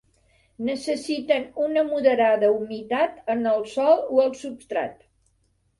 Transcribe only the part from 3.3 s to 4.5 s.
en el sòl o el